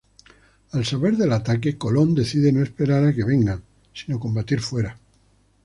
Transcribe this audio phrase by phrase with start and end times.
[0.71, 3.61] Al saber del ataque, Colón decide no esperar a que vengan,
[3.93, 4.97] sino combatir fuera.